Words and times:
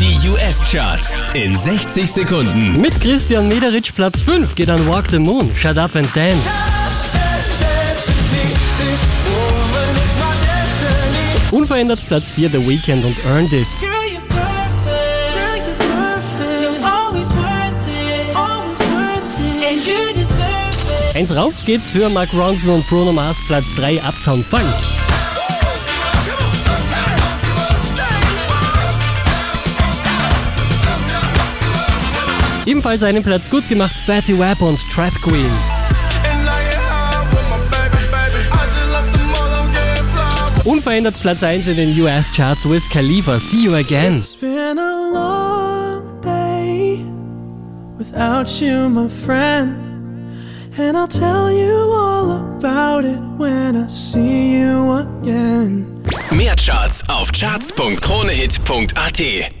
Die 0.00 0.28
US-Charts 0.30 1.14
in 1.34 1.58
60 1.58 2.10
Sekunden. 2.10 2.80
Mit 2.80 2.98
Christian 3.02 3.48
Mederitsch 3.48 3.92
Platz 3.94 4.22
5 4.22 4.54
geht 4.54 4.70
an 4.70 4.88
Walk 4.88 5.10
the 5.10 5.18
Moon, 5.18 5.54
Shut 5.54 5.76
Up 5.76 5.94
and 5.94 6.08
Dance. 6.16 6.40
Unverändert 11.50 12.00
Platz 12.08 12.30
4 12.30 12.48
The 12.48 12.66
Weekend 12.66 13.04
und 13.04 13.14
Earn 13.26 13.46
This. 13.50 13.84
Eins 21.14 21.36
rauf 21.36 21.52
geht's 21.66 21.90
für 21.90 22.08
Mark 22.08 22.32
Ronson 22.32 22.76
und 22.76 22.88
Bruno 22.88 23.12
Mars 23.12 23.36
Platz 23.46 23.66
3 23.76 24.02
Uptown 24.02 24.42
Funk. 24.42 24.64
Ebenfalls 32.70 33.02
einen 33.02 33.22
Platz 33.24 33.50
gut 33.50 33.68
gemacht 33.68 33.96
Fatty 34.06 34.38
Wap 34.38 34.62
und 34.62 34.78
Trap 34.94 35.12
Queen. 35.22 35.50
Unverändert 40.64 41.20
Platz 41.20 41.42
1 41.42 41.66
in 41.66 41.74
den 41.74 42.00
US 42.00 42.32
Charts 42.32 42.70
Wiz 42.70 42.88
Khalifa 42.88 43.40
See 43.40 43.64
You 43.64 43.74
Again. 43.74 44.14
It's 44.14 44.36
been 44.36 44.78
a 44.78 45.10
long 45.12 46.20
day 46.22 47.04
without 47.98 48.48
you, 48.60 48.88
my 48.88 49.08
friend. 49.08 49.74
And 50.78 50.96
I'll 50.96 51.08
tell 51.08 51.50
you 51.50 51.90
all 51.92 52.30
about 52.56 53.04
it 53.04 53.18
when 53.36 53.84
I 53.84 53.88
see 53.88 54.60
you 54.60 54.92
again. 54.92 56.04
Mehr 56.30 56.54
Charts 56.54 57.02
auf 57.08 57.32
charts.kronehit.at. 57.32 59.59